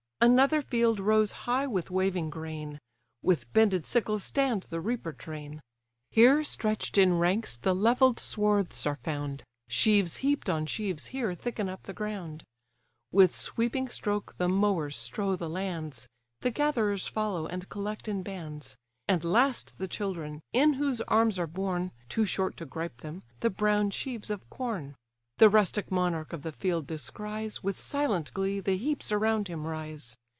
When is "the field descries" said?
26.43-27.63